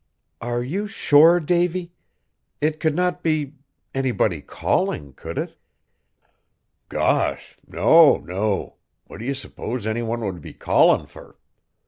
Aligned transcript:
"Are 0.41 0.63
you 0.63 0.87
sure, 0.87 1.39
Davy? 1.39 1.93
It 2.59 2.79
could 2.79 2.95
not 2.95 3.21
be 3.21 3.57
anybody 3.93 4.41
calling, 4.41 5.13
could 5.13 5.37
it?" 5.37 5.55
"Gosh! 6.89 7.55
no, 7.67 8.17
no. 8.17 8.77
What 9.05 9.19
do 9.19 9.25
ye 9.25 9.35
suppose 9.35 9.85
any 9.85 10.01
one 10.01 10.21
would 10.21 10.41
be 10.41 10.53
callin' 10.53 11.05
fur?" 11.05 11.37